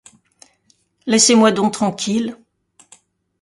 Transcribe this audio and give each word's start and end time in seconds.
Laissez-moi 1.05 1.51
donc 1.51 1.73
tranquille. 1.73 2.35